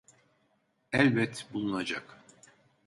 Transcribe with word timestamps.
Elbet 0.91 1.47
bulunacak! 1.53 2.21